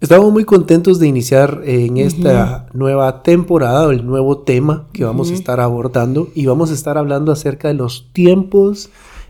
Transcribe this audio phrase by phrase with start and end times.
[0.00, 5.34] Estamos muy contentos de iniciar en esta nueva temporada, el nuevo tema que vamos a
[5.34, 8.88] estar abordando y vamos a estar hablando acerca de los tiempos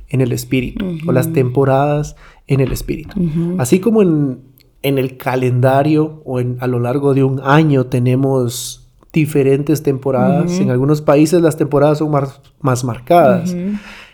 [0.09, 2.15] en el espíritu o las temporadas
[2.47, 3.21] en el espíritu.
[3.59, 4.43] Así como en,
[4.83, 11.03] el calendario o en, a lo largo de un año tenemos diferentes temporadas, en algunos
[11.03, 13.53] países las temporadas son más, más marcadas.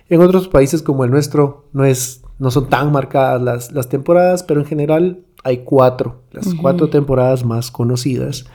[0.08, 4.42] En otros países como el nuestro no, es, no son tan marcadas las, las temporadas,
[4.42, 8.46] pero en general hay cuatro, las cuatro temporadas más conocidas.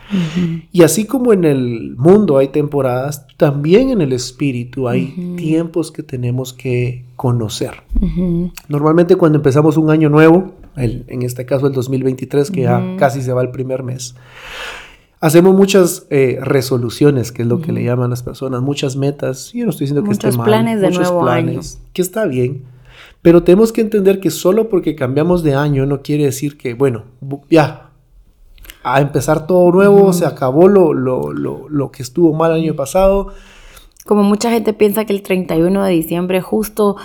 [0.74, 6.04] Y así como en el mundo hay temporadas, también en el espíritu hay tiempos que
[6.04, 7.84] tenemos que conocer.
[8.68, 13.32] Normalmente cuando empezamos un año nuevo, en este caso el 2023, que ya casi se
[13.32, 14.14] va el primer mes,
[15.22, 19.54] hacemos muchas eh, resoluciones, que es lo que le llaman las personas, muchas metas.
[19.54, 20.46] Yo no estoy diciendo que esté mal.
[20.46, 22.64] planes de muchos nuevo planes, que está bien.
[23.22, 27.04] Pero tenemos que entender que solo porque cambiamos de año no quiere decir que, bueno,
[27.50, 27.92] ya,
[28.84, 32.76] a empezar todo nuevo, se acabó lo, lo, lo, lo, que estuvo mal el año
[32.76, 33.34] pasado.
[34.06, 36.96] Como mucha gente piensa que el 31 de diciembre, justo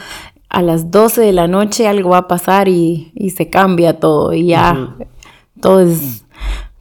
[0.48, 4.32] a las 12 de la noche, algo va a pasar y, y se cambia todo
[4.32, 4.96] y ya
[5.60, 6.24] todo, es,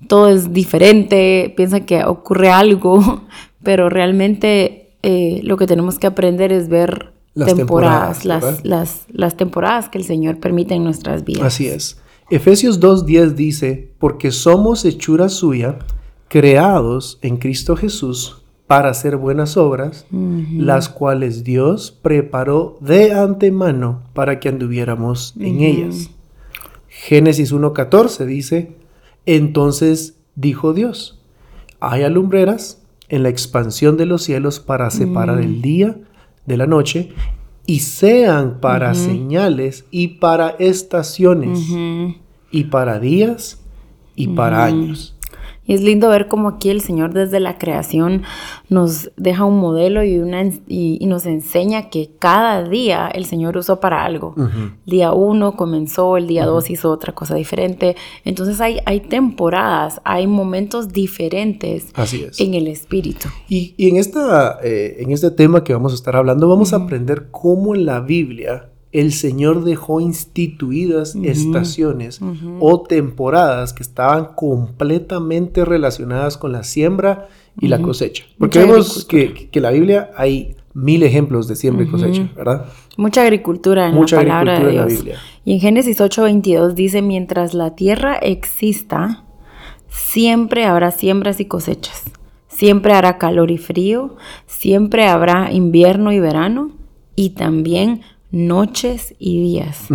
[0.07, 3.23] todo es diferente, piensa que ocurre algo,
[3.63, 9.37] pero realmente eh, lo que tenemos que aprender es ver las temporadas, las, las, las,
[9.37, 11.43] temporadas que el Señor permite en nuestras vidas.
[11.43, 12.01] Así es.
[12.29, 15.77] Efesios 2.10 dice, porque somos hechura suya,
[16.27, 24.39] creados en Cristo Jesús para hacer buenas obras, las cuales Dios preparó de antemano para
[24.39, 26.09] que anduviéramos en ellas.
[26.87, 28.75] Génesis 1.14 dice,
[29.27, 31.21] entonces dijo Dios,
[31.79, 35.97] hay alumbreras en la expansión de los cielos para separar el día
[36.45, 37.11] de la noche
[37.65, 41.59] y sean para señales y para estaciones
[42.51, 43.61] y para días
[44.15, 45.14] y para años.
[45.67, 48.23] Y es lindo ver cómo aquí el Señor desde la creación
[48.69, 53.79] nos deja un modelo y, una, y, nos enseña que cada día el Señor usó
[53.79, 54.35] para algo.
[54.85, 57.95] Día uno comenzó, el día dos hizo otra cosa diferente.
[58.23, 61.87] Entonces hay, hay temporadas, hay momentos diferentes
[62.37, 63.29] en el espíritu.
[63.49, 67.27] Y, en, esta, eh, en este tema que vamos a estar hablando, vamos a aprender
[67.31, 68.69] cómo en la Biblia
[68.99, 72.21] el Señor dejó instituidas estaciones
[72.59, 77.27] o temporadas que estaban completamente relacionadas con la siembra
[77.59, 78.23] y la cosecha.
[78.37, 82.65] Porque vemos que, en la Biblia hay mil ejemplos de siembra y cosecha, ¿verdad?
[82.97, 85.03] Mucha agricultura en la palabra de Dios.
[85.43, 89.25] Y en Génesis 8:22 dice, mientras la tierra exista,
[89.89, 92.03] siempre habrá siembras y cosechas.
[92.47, 96.71] Siempre hará calor y frío, siempre habrá invierno y verano,
[97.17, 99.87] y también noches y días.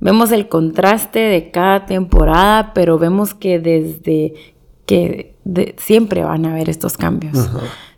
[0.00, 4.34] Vemos el contraste de cada temporada, pero vemos que desde
[4.86, 5.34] que
[5.76, 7.50] siempre van a haber estos cambios.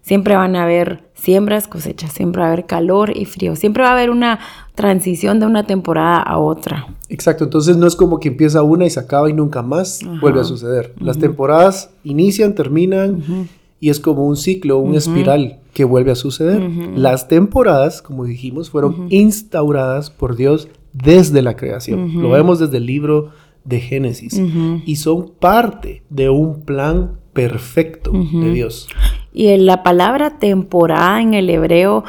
[0.03, 3.91] Siempre van a haber siembras, cosechas, siempre va a haber calor y frío, siempre va
[3.91, 4.41] a haber una
[4.75, 6.89] transición de una temporada a otra.
[7.09, 10.41] Exacto, entonces no es como que empieza una y se acaba y nunca más vuelve
[10.41, 10.93] a suceder.
[10.99, 13.49] Las temporadas inician, terminan
[13.83, 16.63] y es como un ciclo, un espiral que vuelve a suceder.
[16.95, 22.23] Las temporadas, como dijimos, fueron instauradas por Dios desde la creación.
[22.23, 23.31] Lo vemos desde el libro
[23.65, 24.41] de Génesis
[24.87, 28.87] y son parte de un plan perfecto de Dios.
[29.33, 32.05] Y en la palabra temporada en el hebreo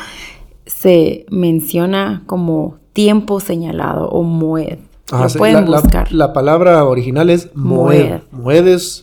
[0.68, 4.78] se menciona como tiempo señalado o moed.
[5.12, 6.12] Lo pueden buscar.
[6.12, 8.22] La, palabra original es moed.
[8.32, 9.03] Moed, es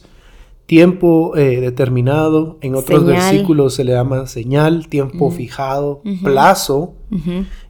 [0.71, 6.95] tiempo eh, determinado, en otros versículos se le llama señal, tiempo fijado, plazo.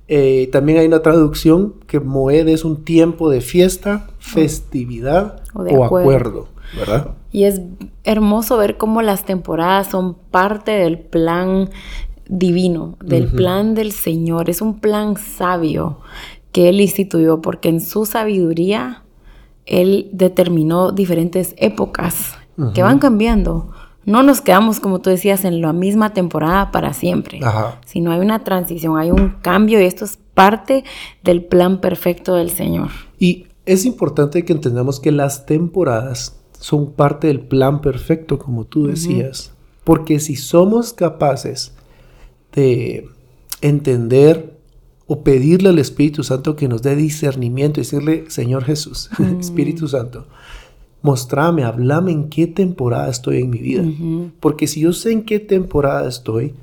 [0.06, 6.48] Eh, también hay una traducción que Moed es un tiempo de fiesta, festividad o, acuerdo.
[6.76, 7.14] ¿verdad?
[7.32, 7.62] Y es
[8.04, 11.70] hermoso ver cómo las temporadas son parte del plan
[12.28, 14.50] divino, del plan del Señor.
[14.50, 16.00] Es un plan sabio
[16.52, 19.04] que Él instituyó porque en su sabiduría
[19.64, 22.34] Él determinó diferentes épocas
[22.74, 23.70] que van cambiando.
[24.04, 27.40] No nos quedamos, como tú decías, en la misma temporada para siempre,
[27.84, 30.84] sino hay una transición, hay un cambio y esto es parte
[31.22, 32.88] del plan perfecto del Señor.
[33.18, 38.86] Y es importante que entendamos que las temporadas son parte del plan perfecto, como tú
[38.86, 39.52] decías,
[39.84, 41.72] porque si somos capaces
[42.52, 43.08] de
[43.60, 44.56] entender
[45.06, 49.10] o pedirle al Espíritu Santo que nos dé discernimiento y decirle, Señor Jesús,
[49.40, 50.26] Espíritu Santo,
[51.02, 53.84] mostrame, hablame en qué temporada estoy en mi vida.
[54.40, 56.54] Porque si yo sé en qué temporada estoy,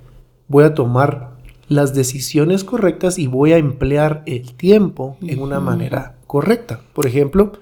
[0.48, 1.38] voy a tomar
[1.68, 6.81] las decisiones correctas y voy a emplear el tiempo en una manera correcta.
[6.94, 7.54] Por ejemplo,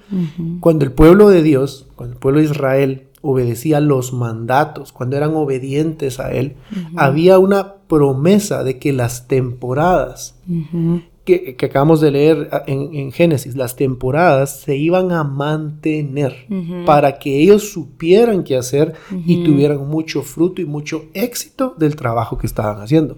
[0.60, 5.34] cuando el pueblo de Dios, cuando el pueblo de Israel obedecía los mandatos, cuando eran
[5.36, 6.56] obedientes a Él,
[6.96, 10.36] había una promesa de que las temporadas
[11.26, 16.48] que, acabamos de leer ah, en, Génesis, las temporadas se iban a mantener
[16.86, 18.94] para que ellos supieran qué hacer
[19.26, 23.18] y tuvieran mucho fruto y mucho éxito del trabajo que estaban haciendo.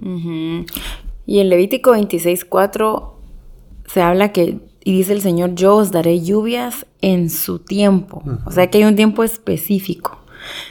[1.26, 3.12] Y en Levítico 26.4
[3.86, 8.24] se habla que, y dice el Señor, yo os daré lluvias en su tiempo.
[8.46, 10.18] O sea que hay un tiempo específico.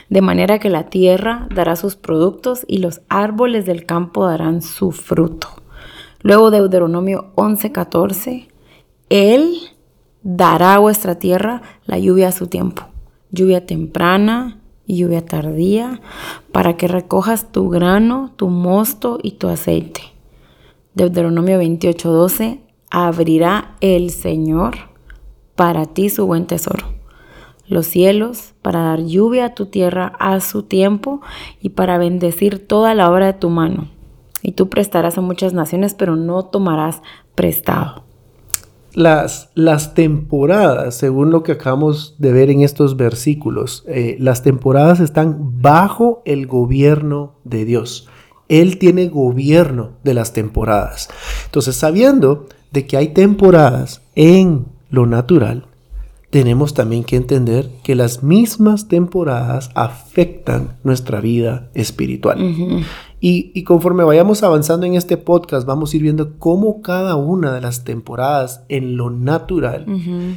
[0.09, 4.91] De manera que la tierra dará sus productos y los árboles del campo darán su
[4.91, 5.49] fruto.
[6.21, 8.47] Luego Deuteronomio 11:14,
[9.09, 9.55] Él
[10.23, 12.83] dará a vuestra tierra la lluvia a su tiempo,
[13.31, 16.01] lluvia temprana y lluvia tardía,
[16.51, 20.01] para que recojas tu grano, tu mosto y tu aceite.
[20.95, 24.75] Deuteronomio 28:12, abrirá el Señor
[25.55, 26.95] para ti su buen tesoro.
[27.67, 31.21] Los cielos para dar lluvia a tu tierra a su tiempo
[31.61, 33.96] y para bendecir toda la obra de tu mano
[34.41, 37.01] y tú prestarás a muchas naciones, pero no tomarás
[37.35, 38.03] prestado.
[38.93, 44.99] Las, las temporadas, según lo que acabamos de ver en estos versículos, eh, las temporadas
[44.99, 48.07] están bajo el gobierno de Dios.
[48.49, 51.09] Él tiene gobierno de las temporadas.
[51.45, 55.67] Entonces, sabiendo de que hay temporadas en lo natural,
[56.29, 62.85] tenemos también que entender que las mismas temporadas afectan nuestra vida espiritual.
[63.19, 67.61] Y, conforme vayamos avanzando en este podcast, vamos a ir viendo cómo cada una de
[67.61, 69.85] las temporadas en lo natural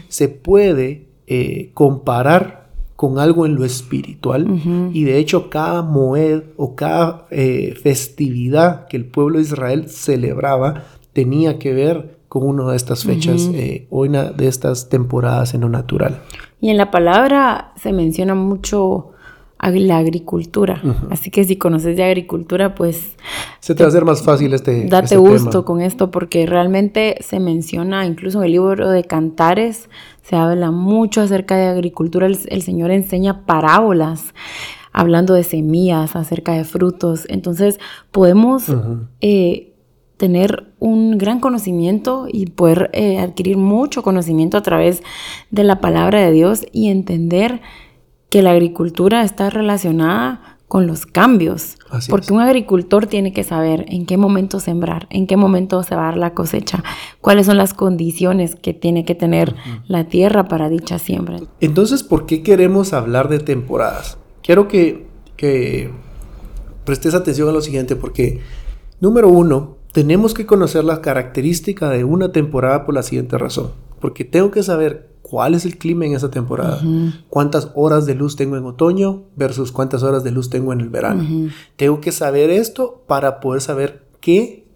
[0.08, 4.90] se puede eh, comparar con algo en lo espiritual.
[4.92, 10.84] Y de hecho, cada moed o cada eh, festividad que el pueblo de Israel celebraba
[11.12, 15.62] tenía que ver con una de estas fechas eh, o una de estas temporadas en
[15.62, 16.20] lo natural.
[16.60, 19.10] Y en la palabra se menciona mucho
[19.62, 20.82] la agricultura.
[21.10, 23.16] Así que si conoces de agricultura, pues...
[23.60, 24.86] Se te, va a hacer más fácil este...
[24.86, 29.88] Date este gusto con esto porque realmente se menciona, incluso en el libro de Cantares,
[30.22, 32.26] se habla mucho acerca de agricultura.
[32.26, 34.34] El, Señor enseña parábolas
[34.92, 37.26] hablando de semillas, acerca de frutos.
[37.28, 37.78] Entonces
[38.10, 38.64] podemos...
[39.20, 39.66] Eh,
[40.16, 45.02] tener un gran conocimiento y poder eh, adquirir mucho conocimiento a través
[45.50, 47.62] de la palabra de Dios y entender
[48.30, 51.76] que la agricultura está relacionada con los cambios.
[52.08, 56.02] porque un agricultor tiene que saber en qué momento sembrar, en qué momento se va
[56.02, 56.84] a dar la cosecha,
[57.20, 59.56] cuáles son las condiciones que tiene que tener
[59.88, 61.40] la tierra para dicha siembra.
[61.60, 64.16] Entonces, ¿por qué queremos hablar de temporadas?
[64.44, 65.90] Quiero que, que
[66.84, 68.40] prestes atención a lo siguiente, porque
[69.00, 73.72] número uno, tenemos que conocer la característica de una temporada por la siguiente razón.
[74.00, 76.82] Porque tengo que saber cuál es el clima en esa temporada,
[77.28, 80.88] cuántas horas de luz tengo en otoño versus cuántas horas de luz tengo en el
[80.88, 81.24] verano.
[81.76, 84.66] Tengo que saber esto para poder saber qué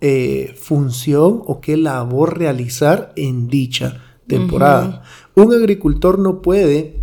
[0.00, 5.04] eh, función o qué labor realizar en dicha temporada.
[5.36, 6.96] Un agricultor no puede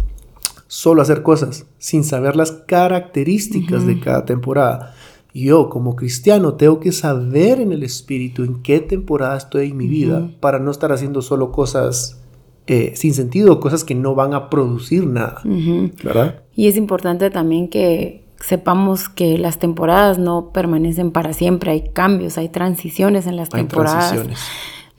[0.67, 4.93] solo hacer cosas sin saber las características de cada temporada.
[5.33, 9.87] Yo como cristiano tengo que saber en el espíritu en qué temporada estoy en mi
[9.87, 12.19] vida para no estar haciendo solo cosas
[12.67, 15.41] eh, sin sentido, cosas que no van a producir nada,
[16.03, 16.43] ¿verdad?
[16.53, 22.37] Y es importante también que sepamos que las temporadas no permanecen para siempre, hay cambios,
[22.37, 24.15] hay transiciones en las temporadas.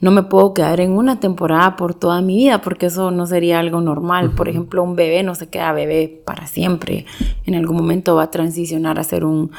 [0.01, 3.59] No me puedo quedar en una temporada por toda mi vida porque eso no sería
[3.59, 4.31] algo normal.
[4.31, 7.05] Por ejemplo, un bebé no se queda bebé para siempre.
[7.45, 9.51] En algún momento va a transicionar a ser un,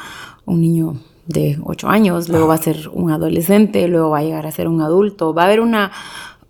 [0.45, 0.95] un niño
[1.27, 4.67] de 8 años, luego va a ser un adolescente, luego va a llegar a ser
[4.67, 5.33] un adulto.
[5.33, 5.91] Va a haber una,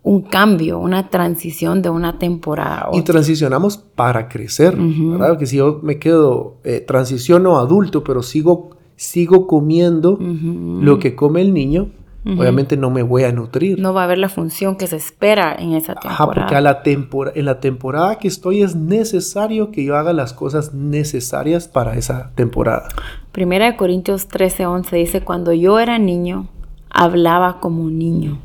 [0.03, 2.89] un cambio, una transición de una temporada.
[2.93, 5.37] Y transicionamos para crecer, ¿verdad?
[5.37, 11.41] Que si yo me quedo, eh, transiciono adulto, pero sigo, sigo comiendo lo que come
[11.41, 11.89] el niño,
[12.25, 13.79] obviamente no me voy a nutrir.
[13.79, 16.15] No va a haber la función que se espera en esa temporada.
[16.15, 20.33] Ajá, porque a la en la temporada que estoy es necesario que yo haga las
[20.33, 22.87] cosas necesarias para esa temporada.
[23.31, 26.47] Primera de Corintios 13, 11 dice, cuando yo era niño,
[26.89, 28.39] hablaba como niño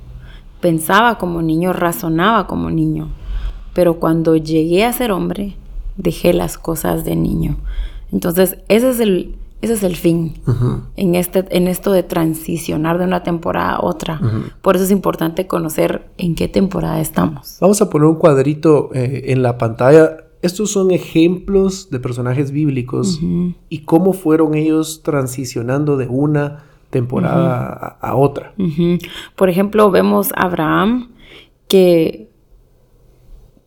[0.60, 3.08] Pensaba como niño, razonaba como niño,
[3.74, 5.56] pero cuando llegué a ser hombre,
[5.96, 7.56] dejé las cosas de niño.
[8.12, 10.34] Entonces, ese es el, ese es el fin
[10.96, 14.20] en, este, en esto de transicionar de una temporada a otra.
[14.62, 17.56] Por eso es importante conocer en qué temporada estamos.
[17.60, 20.18] Vamos a poner un cuadrito eh, en la pantalla.
[20.42, 23.20] Estos son ejemplos de personajes bíblicos
[23.68, 28.54] y cómo fueron ellos transicionando de una temporada a, otra.
[29.34, 31.10] Por ejemplo, vemos a Abraham
[31.68, 32.30] que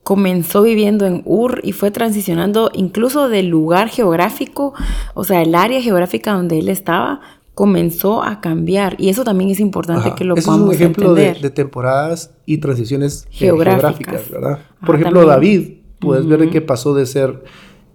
[0.03, 4.73] comenzó viviendo en Ur y fue transicionando incluso del lugar geográfico,
[5.13, 7.21] o sea, el área geográfica donde él estaba,
[7.53, 8.95] comenzó a cambiar.
[8.97, 13.25] Y eso también es importante que lo Eso es un ejemplo de, temporadas y transiciones
[13.25, 14.59] eh, geográficas, ¿verdad?
[14.85, 17.43] Por ejemplo, David, puedes ver que pasó de ser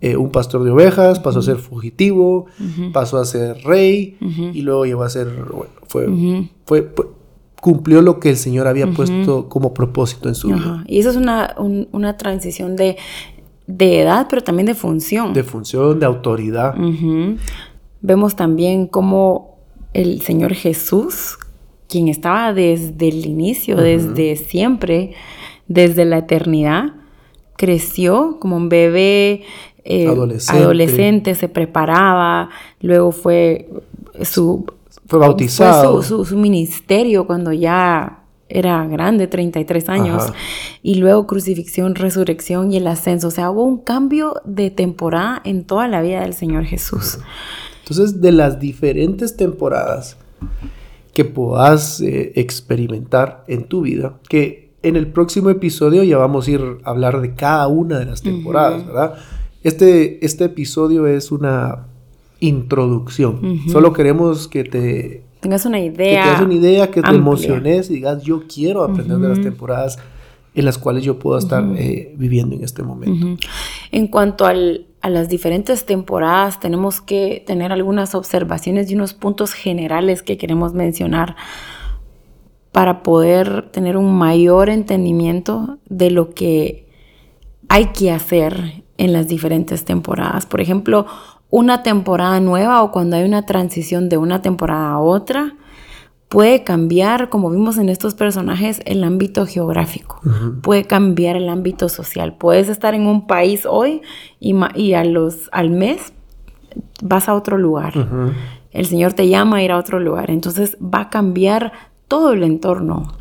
[0.01, 2.47] eh, un pastor de ovejas, pasó a ser fugitivo,
[2.93, 4.19] pasó a ser rey
[4.53, 6.09] y luego llegó a ser, bueno, fue,
[6.67, 6.93] fue
[7.65, 10.85] cumplió lo que el Señor había puesto como propósito en su vida.
[10.87, 11.55] Y eso es una,
[11.93, 12.99] una transición de,
[13.67, 15.33] de, edad, pero también de función.
[15.33, 16.75] De función, de autoridad.
[18.03, 19.57] Vemos también cómo
[19.95, 21.39] el Señor Jesús,
[21.89, 25.15] quien estaba desde el inicio, desde siempre,
[25.67, 26.93] desde la eternidad,
[27.57, 29.45] creció como un bebé
[29.85, 30.63] eh, adolescente.
[30.63, 32.51] adolescente, se preparaba,
[32.81, 33.69] luego fue
[34.23, 34.65] su
[35.07, 36.03] fue bautizado.
[36.03, 40.33] Fue su, ministerio cuando ya era grande, 33 años.
[40.83, 43.29] Y luego crucifixión, resurrección y el ascenso.
[43.29, 47.19] O sea, hubo un cambio de temporada en toda la vida del Señor Jesús.
[47.81, 50.17] Entonces, de las diferentes temporadas
[51.13, 56.51] que puedas eh, experimentar en tu vida, que en el próximo episodio ya vamos a
[56.51, 59.15] ir a hablar de cada una de las temporadas, ¿verdad?
[59.65, 61.87] Este, este episodio es una
[62.39, 63.61] introducción.
[63.69, 66.23] Solo queremos que te tengas una idea.
[66.23, 69.99] Que tengas una idea, que te emociones y digas, yo quiero aprender de las temporadas
[70.55, 73.43] en las cuales yo puedo estar eh, viviendo en este momento.
[73.91, 79.55] En cuanto al, a las diferentes temporadas, tenemos que tener algunas observaciones y unos puntos
[79.55, 81.37] generales que queremos mencionar
[82.71, 86.87] para poder tener un mayor entendimiento de lo que
[87.69, 90.47] hay que hacer en las diferentes temporadas.
[90.47, 91.07] Por ejemplo,
[91.51, 95.55] una temporada nueva o cuando hay una transición de una temporada a otra,
[96.29, 100.21] puede cambiar, como vimos en estos personajes, el ámbito geográfico,
[100.63, 102.35] puede cambiar el ámbito social.
[102.37, 104.03] Puedes estar en un país hoy
[104.41, 106.13] y, a los, al mes
[107.01, 107.93] vas a otro lugar.
[108.73, 110.33] El Señor te llama a ir a otro lugar.
[110.33, 111.73] Entonces va a cambiar
[112.09, 113.15] todo el entorno.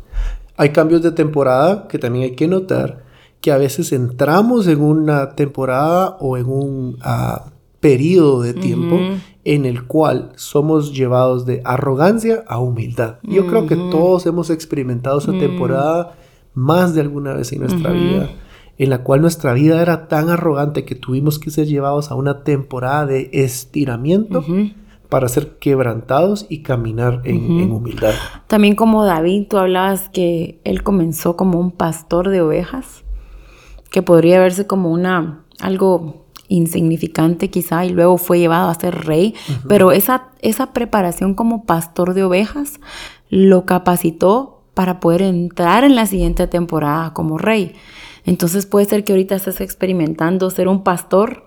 [0.56, 3.03] Hay cambios de temporada que también hay que notar
[3.44, 6.96] que a veces entramos en una temporada o en un...
[7.02, 7.50] Ah,
[7.84, 8.98] periodo de tiempo
[9.44, 13.16] en el cual somos llevados de arrogancia a humildad.
[13.22, 16.14] Yo creo que todos hemos experimentado esa temporada
[16.54, 18.30] más de alguna vez en nuestra vida,
[18.78, 22.42] en la cual nuestra vida era tan arrogante que tuvimos que ser llevados a una
[22.42, 24.42] temporada de estiramiento.
[25.10, 28.14] para ser quebrantados y caminar en, en, humildad.
[28.48, 33.03] También como David, tú hablabas que él comenzó como un pastor de ovejas,
[33.94, 39.36] que podría verse como una algo insignificante quizá y luego fue llevado a ser rey,
[39.68, 42.80] pero esa, esa preparación como pastor de ovejas
[43.30, 47.76] lo capacitó para poder entrar en la siguiente temporada como rey.
[48.24, 51.44] Entonces puede ser que ahorita estés experimentando ser un pastor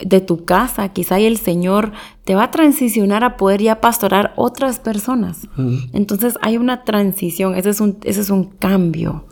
[0.00, 1.92] de tu casa, quizá y el Señor
[2.24, 5.46] te va a transicionar a poder ya pastorar otras personas.
[5.92, 9.26] Entonces hay una transición, ese es un, ese es un cambio.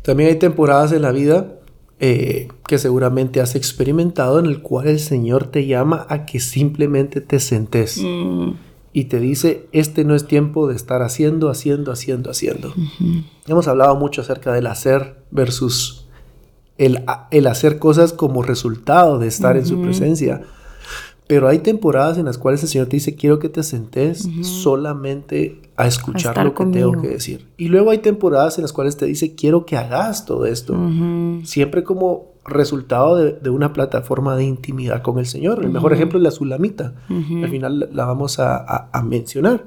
[0.00, 1.55] También hay temporadas en la vida
[1.98, 7.22] eh, que seguramente has experimentado en el cual el Señor te llama a que simplemente
[7.22, 8.50] te sentes mm.
[8.92, 12.74] y te dice, este no es tiempo de estar haciendo, haciendo, haciendo, haciendo.
[13.46, 16.06] Hemos hablado mucho acerca del hacer versus
[16.76, 20.42] el, el hacer cosas como resultado de estar en su presencia.
[21.26, 25.62] Pero hay temporadas en las cuales el Señor te dice, quiero que te sentes solamente
[25.76, 27.46] a escuchar lo que tengo que decir.
[27.56, 30.74] Y luego hay temporadas en las cuales te dice, quiero que hagas todo esto.
[31.44, 35.64] Siempre como resultado de, una plataforma de intimidad con el Señor.
[35.64, 36.94] El mejor ejemplo es la Sulamita.
[37.08, 39.64] Al final la vamos a, mencionar.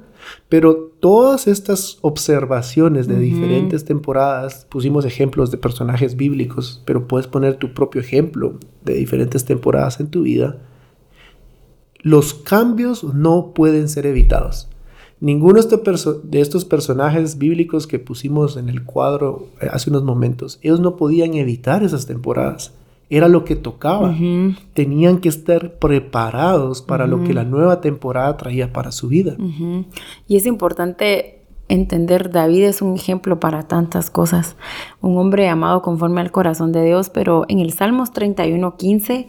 [0.50, 7.56] Pero todas estas observaciones de diferentes temporadas, pusimos ejemplos de personajes bíblicos, pero puedes poner
[7.56, 10.58] tu propio ejemplo de diferentes temporadas en tu vida
[12.02, 14.69] los cambios no pueden ser evitados.
[15.20, 20.80] Ninguno de estos personajes bíblicos que pusimos en el cuadro eh, hace unos momentos, ellos
[20.80, 22.72] no podían evitar esas temporadas.
[23.10, 24.14] Era lo que tocaba.
[24.72, 29.36] Tenían que estar preparados para lo que la nueva temporada traía para su vida.
[30.28, 34.56] Y es importante entender, David es un ejemplo para tantas cosas,
[35.00, 39.26] un hombre amado conforme al corazón de Dios, pero en el Salmos 31.15,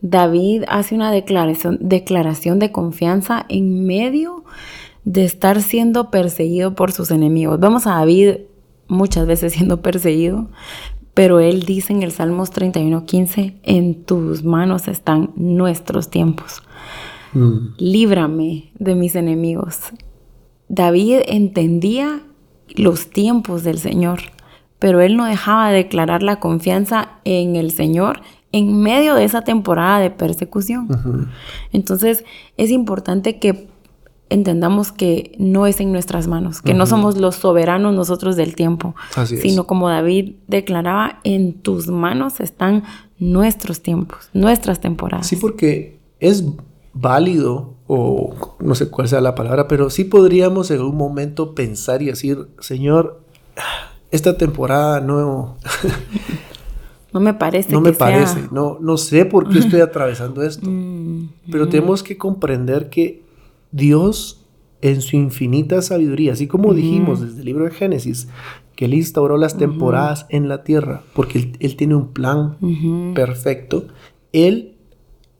[0.00, 7.10] David hace una declaración, declaración de confianza en medio de estar siendo perseguido por sus
[7.10, 7.60] enemigos.
[7.60, 8.36] Vamos a David
[8.88, 10.48] muchas veces siendo perseguido,
[11.14, 16.62] pero él dice en el Salmos 31.15, en tus manos están nuestros tiempos.
[17.32, 17.74] Mm.
[17.78, 19.78] Líbrame de mis enemigos.
[20.68, 22.22] David entendía
[22.74, 24.20] los tiempos del Señor,
[24.78, 28.20] pero él no dejaba de declarar la confianza en el Señor
[28.52, 30.88] en medio de esa temporada de persecución.
[31.72, 32.24] Entonces
[32.56, 33.68] es importante que
[34.30, 38.94] entendamos que no es en nuestras manos, que no somos los soberanos nosotros del tiempo,
[39.26, 42.84] sino como David declaraba, en tus manos están
[43.18, 45.26] nuestros tiempos, nuestras temporadas.
[45.26, 46.44] Sí, porque es
[46.94, 52.02] válido, o no sé cuál sea la palabra, pero sí podríamos en un momento pensar
[52.02, 53.20] y decir, Señor,
[54.10, 55.56] esta temporada no...
[57.12, 57.72] no me parece.
[57.72, 60.68] No me parece, no, no sé por qué estoy atravesando esto.
[60.68, 63.23] Mm, pero tenemos que comprender que
[63.74, 64.46] Dios
[64.82, 68.28] en su infinita sabiduría, así como dijimos desde el libro de Génesis,
[68.76, 72.56] que Él instauró las temporadas en la tierra, porque Él, tiene un plan
[73.14, 73.88] perfecto,
[74.32, 74.76] Él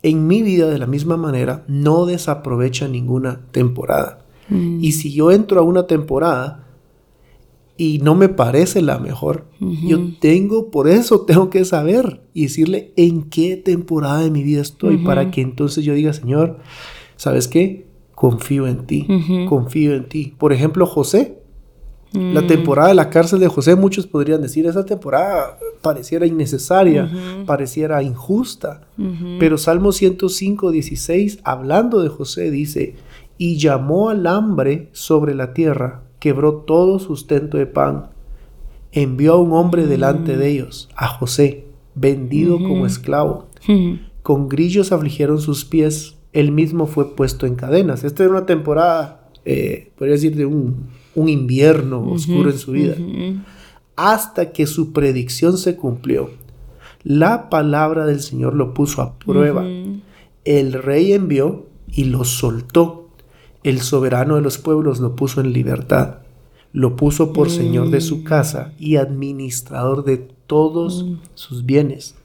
[0.02, 4.26] en mi vida de la misma manera no desaprovecha ninguna temporada.
[4.48, 4.82] Mm.
[4.82, 6.66] Y si yo entro a una temporada
[7.76, 12.92] y no me parece la mejor, yo tengo, por eso tengo que saber y decirle
[12.96, 16.58] en qué temporada de mi vida estoy, para que entonces yo diga, Señor,
[17.16, 17.93] ¿sabes qué?
[18.14, 19.06] Confío en ti,
[19.48, 20.34] confío en ti.
[20.38, 21.38] Por ejemplo, José,
[22.12, 22.46] la mm.
[22.46, 27.10] temporada de la cárcel de José, muchos podrían decir, esa temporada pareciera innecesaria,
[27.44, 28.82] pareciera injusta.
[29.40, 32.94] Pero Salmo 105, 16, hablando de José, dice,
[33.36, 38.10] y llamó al hambre sobre la tierra, quebró todo sustento de pan,
[38.92, 41.66] envió a un hombre delante de ellos, a José,
[41.96, 43.48] vendido como esclavo.
[44.22, 48.04] Con grillos afligieron sus pies, él mismo fue puesto en cadenas.
[48.04, 52.96] Esta era una temporada, eh, podría decir, de un un invierno oscuro en su vida,
[53.96, 56.30] hasta que su predicción se cumplió.
[57.02, 59.64] La palabra del Señor lo puso a prueba.
[60.44, 63.08] El rey envió y lo soltó.
[63.62, 66.18] El soberano de los pueblos lo puso en libertad.
[66.72, 68.24] Lo puso por señor de su mm.
[68.24, 71.14] casa y administrador de todos mm.
[71.34, 72.16] sus bienes,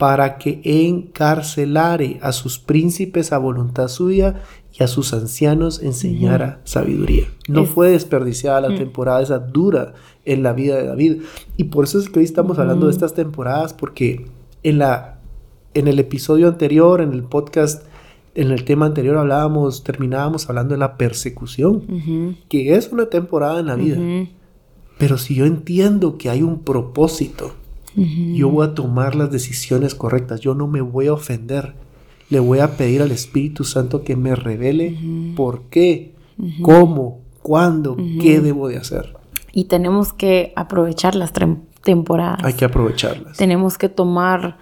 [0.00, 4.40] para que encarcelare a sus príncipes a voluntad suya
[4.72, 7.26] y a sus ancianos enseñara sabiduría.
[7.48, 8.76] No fue desperdiciada la mm.
[8.78, 9.92] temporada esa dura
[10.24, 11.22] en la vida de David.
[11.58, 14.24] Y por eso es que hoy estamos hablando de estas temporadas, porque
[14.62, 15.18] en, la,
[15.74, 17.84] en el episodio anterior, en el podcast,
[18.34, 23.66] en el tema anterior hablábamos, terminábamos hablando de la persecución, que es una temporada en
[23.66, 23.98] la vida.
[24.96, 27.52] Pero si yo entiendo que hay un propósito,
[27.96, 31.74] yo voy a tomar las decisiones correctas, yo no me voy a ofender
[32.30, 34.96] le voy a pedir al Espíritu Santo que me revele
[35.36, 36.14] por qué,
[36.62, 39.16] cómo, cuándo, qué debo de hacer.
[39.52, 41.32] Y tenemos que aprovechar las
[41.82, 42.38] temporadas.
[42.44, 43.36] Hay que aprovecharlas.
[43.36, 44.58] Tenemos que tomar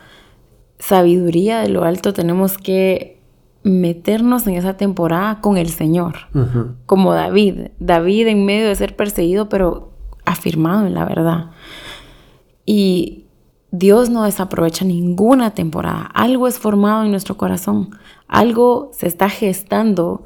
[0.78, 3.20] sabiduría de lo alto, tenemos que
[3.64, 6.14] meternos en esa temporada con el Señor,
[6.86, 7.68] como David.
[7.80, 9.92] David en medio de ser perseguido, pero
[10.24, 11.50] afirmado en la verdad.
[12.70, 13.24] Y
[13.70, 16.02] Dios no desaprovecha ninguna temporada.
[16.12, 17.96] Algo es formado en nuestro corazón.
[18.26, 20.20] Algo se está gestando.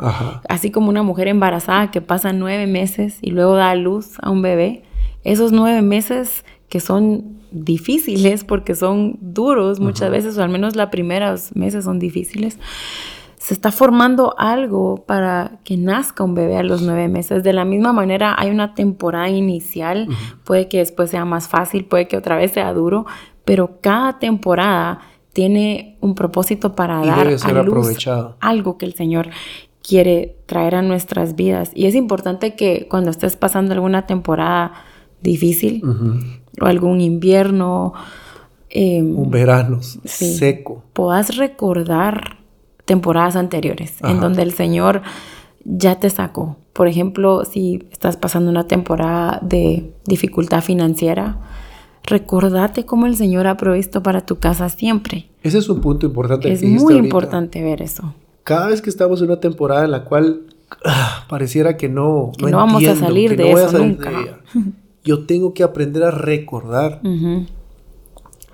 [0.49, 4.31] Así como una mujer embarazada que pasa nueve meses y luego da a luz a
[4.31, 4.83] un bebé.
[5.23, 10.89] Esos nueve meses que son difíciles porque son duros muchas veces, o al menos los
[10.89, 12.59] primeros meses son difíciles.
[13.43, 17.43] Se está formando algo para que nazca un bebé a los nueve meses.
[17.43, 20.07] De la misma manera, hay una temporada inicial.
[20.45, 23.05] Puede que después sea más fácil, puede que otra vez sea duro,
[23.45, 25.01] pero cada temporada
[25.33, 28.07] tiene un propósito para dar a luz
[28.39, 29.31] algo que el Señor
[29.83, 31.73] quiere traer a nuestras vidas.
[31.75, 34.73] Y es importante que cuando estés pasando alguna temporada
[35.21, 35.83] difícil
[36.61, 37.93] o algún invierno,
[38.71, 42.42] em, un verano seco, puedas recordar
[42.85, 45.03] temporadas anteriores en donde el Señor
[45.65, 46.57] ya te sacó.
[46.73, 51.39] Por ejemplo, si estás pasando una temporada de dificultad financiera,
[52.05, 55.29] recordate cómo el Señor ha provisto para tu casa siempre.
[55.43, 56.51] Ese es un punto importante.
[56.51, 58.15] Es muy importante ver eso.
[58.45, 60.43] Cada vez que estamos en una temporada en la cual
[60.85, 64.11] ah, pareciera que no, no, vamos a salir de eso nunca.
[65.05, 67.01] yo tengo que aprender a recordar.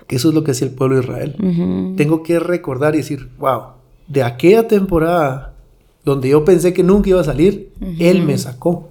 [0.07, 1.93] Que eso es lo que hacía el pueblo de Israel.
[1.95, 3.78] Tengo que recordar y decir, wow,
[4.09, 5.55] de aquella temporada
[6.03, 8.89] donde yo pensé que nunca iba a salir, Él me sacó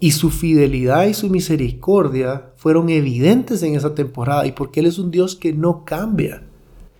[0.00, 4.98] y su fidelidad y su misericordia fueron evidentes en esa temporada y porque Él es
[4.98, 6.42] un Dios que no cambia.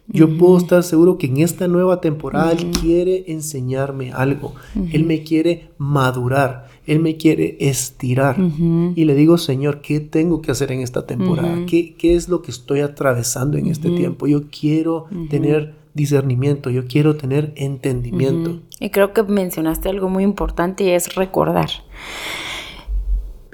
[0.07, 4.54] Yo puedo estar seguro que en esta nueva temporada Él quiere enseñarme algo.
[4.92, 6.68] Él me quiere madurar.
[6.87, 8.37] Él me quiere estirar.
[8.94, 11.64] Y le digo, Señor, ¿qué tengo que hacer en esta temporada?
[11.66, 14.26] ¿Qué, ¿Qué, es lo que estoy atravesando en este tiempo?
[14.26, 18.61] Yo quiero tener discernimiento, yo quiero tener entendimiento.
[18.80, 21.70] Y creo que mencionaste algo muy importante y es recordar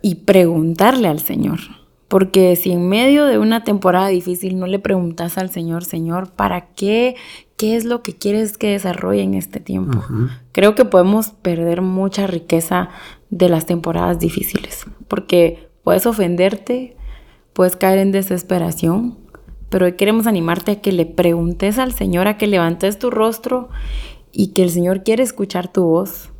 [0.02, 1.60] y preguntarle al Señor.
[2.08, 6.72] Porque si en medio de una temporada difícil no le preguntas al Señor, Señor, ¿para
[6.72, 7.14] qué?
[7.56, 10.02] ¿Qué es lo que quieres que desarrolle en este tiempo?
[10.50, 12.88] Creo que podemos perder mucha riqueza
[13.28, 16.96] de las temporadas difíciles, porque puedes ofenderte,
[17.52, 19.18] puedes caer en desesperación,
[19.70, 23.70] pero hoy queremos animarte a que le preguntes al Señor, a que levantes tu rostro
[24.32, 26.30] y que el Señor quiere escuchar tu voz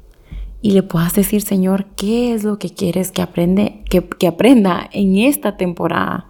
[0.62, 5.16] y le puedas decir, Señor, ¿qué es lo que quieres que, aprende, que, aprenda en
[5.16, 6.28] esta temporada?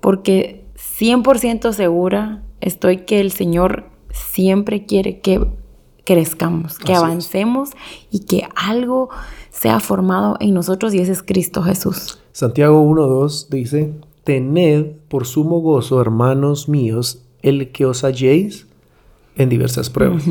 [0.00, 0.66] Porque
[0.98, 5.46] 100% segura estoy que el Señor siempre quiere que
[6.04, 7.70] crezcamos, que avancemos
[8.10, 9.10] y que algo
[9.50, 12.18] sea formado en nosotros y ese es Cristo Jesús.
[12.32, 13.92] Santiago 1.2 dice,
[14.28, 18.66] tened por sumo gozo, hermanos míos, el que os halléis
[19.36, 20.28] en diversas pruebas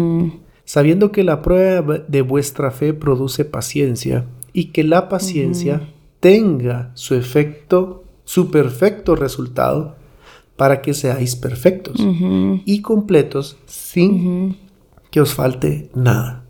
[0.67, 7.15] sabiendo que la prueba de vuestra fe produce paciencia y que la paciencia tenga su
[7.15, 9.95] efecto, su perfecto resultado,
[10.57, 12.05] para que seáis perfectos
[12.65, 14.57] y completos sin
[15.09, 16.43] que os falte nada.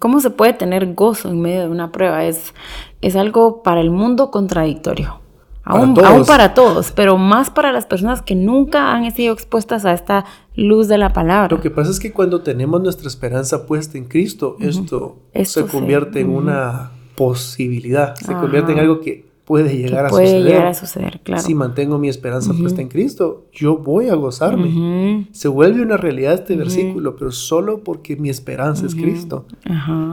[0.00, 2.24] ¿Cómo se puede tener gozo en medio de una prueba?
[2.24, 2.52] Es,
[3.00, 5.20] es algo para el mundo contradictorio.
[5.62, 5.94] Aún
[6.26, 10.24] para, todos, pero más para las personas que nunca han sido expuestas a esta
[10.56, 11.54] luz de la palabra.
[11.54, 16.20] Lo que pasa es que cuando tenemos nuestra esperanza puesta en Cristo, esto, se convierte
[16.20, 20.44] en una posibilidad, se convierte en algo que puede llegar a puede suceder.
[20.44, 21.42] llegar a suceder, claro.
[21.42, 25.26] Si mantengo mi esperanza puesta en Cristo, yo voy a gozarme.
[25.32, 29.44] Se vuelve una realidad este versículo, pero solo porque mi esperanza es Cristo.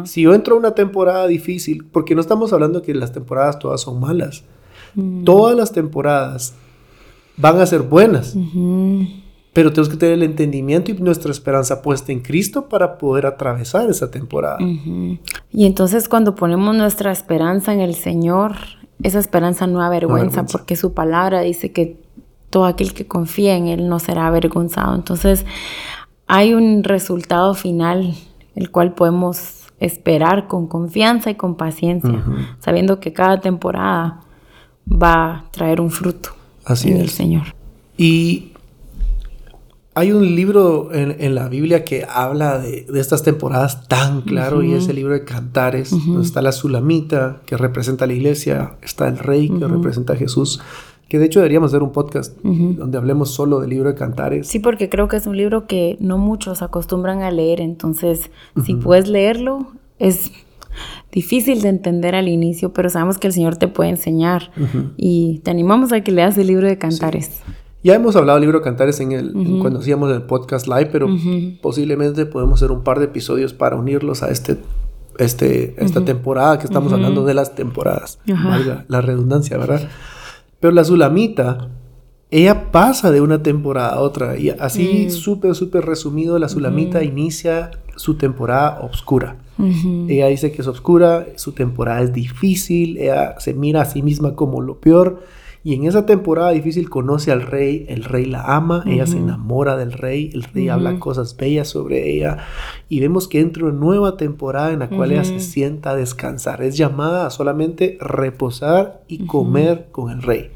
[0.04, 3.80] Si yo entro a una temporada difícil, porque no estamos hablando que las temporadas todas
[3.80, 4.44] son malas.
[5.24, 6.56] Todas las temporadas
[7.38, 8.36] van a ser buenas.
[9.54, 13.90] Pero tenemos que tener el entendimiento y nuestra esperanza puesta en Cristo para poder atravesar
[13.90, 14.60] esa temporada.
[14.60, 18.56] Y entonces cuando ponemos nuestra esperanza en el Señor,
[19.02, 21.98] esa esperanza no avergüenza, porque su palabra dice que
[22.50, 24.96] todo aquel que confía en Él no será avergonzado.
[24.96, 25.46] Entonces
[26.28, 28.14] hay un resultado final,
[28.56, 32.24] el cual podemos esperar con confianza y con paciencia,
[32.60, 34.22] sabiendo que cada temporada
[34.90, 36.30] va a traer un fruto
[36.66, 37.56] Así en el Señor.
[37.98, 38.52] Y
[39.98, 44.88] hay un libro en, la Biblia que habla de, estas temporadas tan claro y es
[44.90, 49.18] el libro de Cantares, donde está la Sulamita que representa a la iglesia, está el
[49.18, 50.62] Rey que representa a Jesús,
[51.10, 54.48] que de hecho deberíamos hacer un podcast donde hablemos solo del libro de Cantares.
[54.48, 58.30] Sí, porque creo que es un libro que no muchos acostumbran a leer, entonces
[58.64, 59.66] si puedes leerlo
[59.98, 60.32] es
[61.12, 64.52] difícil de entender al inicio, pero sabemos que el Señor te puede enseñar
[64.98, 67.42] y te animamos a que leas el libro de Cantares.
[67.84, 71.08] Ya hemos hablado del libro de Cantares en el, cuando hacíamos el podcast live, pero
[71.62, 74.58] posiblemente podemos hacer un par de episodios para unirlos a este,
[75.20, 78.20] este, esta temporada que estamos hablando de las temporadas.
[78.26, 79.88] Valga la redundancia, ¿verdad?
[80.60, 81.70] Pero la Zulamita,
[82.32, 84.38] ella pasa de una temporada a otra.
[84.38, 85.12] Y así, mm.
[85.12, 89.38] súper, súper resumido, la Zulamita inicia su temporada oscura.
[89.60, 94.36] Ella dice que es oscura, su temporada es difícil, ella se mira a sí misma
[94.36, 95.24] como lo peor.
[95.64, 99.76] Y en esa temporada difícil conoce al rey, el rey la ama, ella se enamora
[99.76, 102.38] del rey, el rey habla cosas bellas sobre ella
[102.88, 106.62] y vemos que entra una nueva temporada en la cual ella se sienta a descansar.
[106.62, 110.52] Es llamada a solamente reposar y comer con el rey.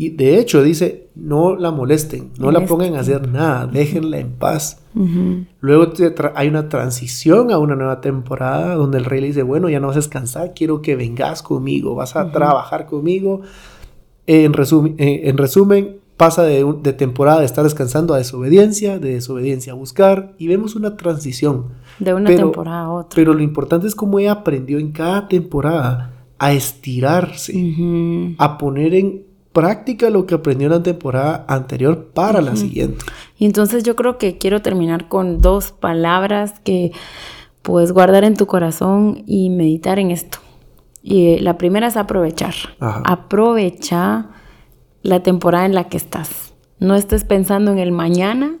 [0.00, 4.32] Y de hecho dice, no la molesten, no la pongan a hacer nada, déjenla en
[4.32, 4.80] paz.
[5.60, 5.92] Luego
[6.36, 9.88] hay una transición a una nueva temporada donde el rey le dice, bueno, ya no
[9.88, 13.42] vas a descansar, quiero que vengas conmigo, vas a trabajar conmigo.
[14.26, 19.12] En, resumen, eh, en resumen pasa de, de, temporada de estar descansando a desobediencia, de
[19.12, 21.74] desobediencia a buscar, y vemos una transición.
[21.98, 23.16] De una temporada a otra.
[23.16, 27.52] Pero lo importante es cómo ella aprendió en cada temporada a estirarse,
[28.38, 33.04] a poner en práctica lo que aprendió en la temporada anterior para la siguiente.
[33.36, 36.92] Y entonces yo creo que quiero terminar con dos palabras que
[37.62, 40.38] puedes guardar en tu corazón y meditar en esto.
[41.02, 42.54] Y eh, la primera es aprovechar.
[42.78, 44.28] Aprovecha
[45.02, 46.54] la temporada en la que estás.
[46.78, 48.56] No estés pensando en el mañana,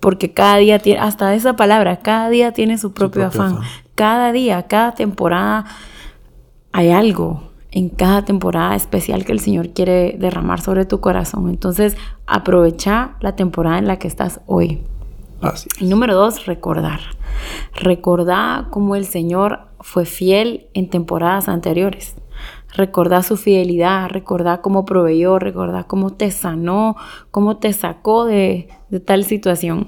[0.00, 3.58] porque cada día tiene, hasta esa palabra, cada día tiene su propio, afán.
[3.94, 5.64] Cada día, cada temporada
[6.72, 7.45] hay algo
[7.76, 11.50] en cada temporada especial que el Señor quiere derramar sobre tu corazón.
[11.50, 11.94] Entonces,
[12.26, 14.80] aprovecha la temporada en la que estás hoy.
[15.42, 17.00] Así Y número dos, recordar.
[17.74, 22.16] Recordar cómo el Señor fue fiel en temporadas anteriores.
[22.74, 26.96] Recordar su fidelidad, recordar cómo proveyó, recordar cómo te sanó,
[27.30, 28.70] cómo te sacó de,
[29.04, 29.84] tal situación.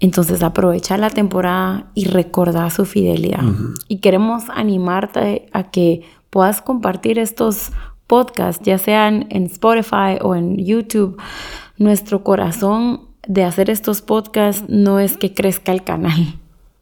[0.00, 3.44] Entonces aprovecha la temporada y recordar su fidelidad.
[3.86, 6.02] Y queremos animarte a que
[6.34, 7.70] puedas compartir estos
[8.08, 11.16] podcast, ya sean en Spotify o en YouTube,
[11.78, 16.34] nuestro corazón de hacer estos podcasts no es que crezca el canal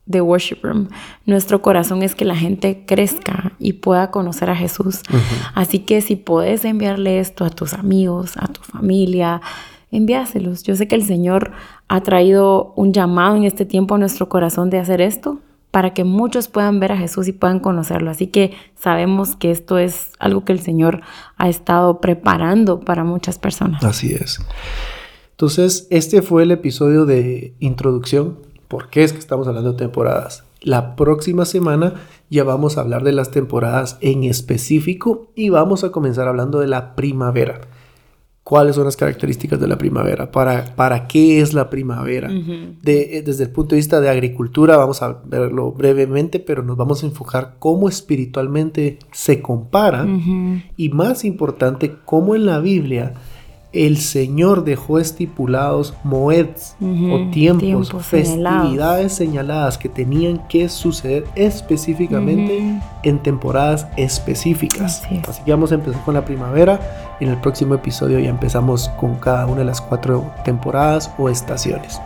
[0.07, 0.89] de Worship Room.
[1.27, 5.03] Nuestro corazón es que la gente crezca y pueda conocer a Jesús.
[5.55, 9.43] Así que si puedes enviarle esto a tus amigos, a tu familia,
[9.91, 10.63] envíaselos.
[10.63, 11.53] Yo sé que el Señor
[11.89, 15.41] ha traído un llamado en este tiempo a nuestro corazón de hacer esto
[15.73, 18.11] para que muchos puedan ver a Jesús y puedan conocerlo.
[18.11, 21.01] Así que sabemos que esto es algo que el Señor
[21.39, 23.83] ha estado preparando para muchas personas.
[23.83, 24.39] Así es.
[25.31, 28.39] Entonces, este fue el episodio de introducción.
[28.69, 30.45] ¿Por qué es que estamos hablando de temporadas?
[30.61, 31.95] La próxima semana
[32.29, 36.69] ya vamos a hablar de las temporadas en específico y vamos a comenzar hablando de
[36.69, 37.63] la primavera
[38.53, 42.29] cuáles son las características de la primavera, para, para qué es la primavera.
[42.29, 46.77] de, eh, desde el punto de vista de agricultura, vamos a verlo brevemente, pero nos
[46.77, 50.07] vamos a enfocar cómo espiritualmente se compara
[50.77, 53.15] y más importante, cómo en la Biblia
[53.73, 63.19] el Señor dejó estipulados moeds o tiempos, festividades señaladas que tenían que suceder específicamente en
[63.23, 65.03] temporadas específicas.
[65.27, 67.17] Así, que vamos a empezar con la primavera.
[67.21, 72.01] En el próximo episodio ya empezamos con cada una de las cuatro temporadas o estaciones.